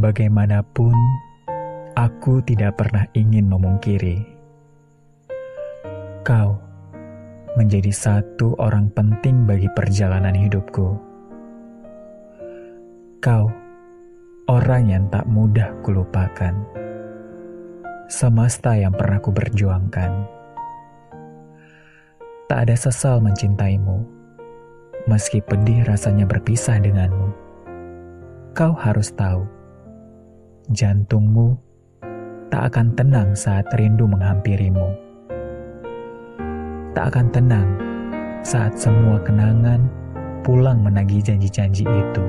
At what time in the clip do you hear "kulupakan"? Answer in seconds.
15.84-16.56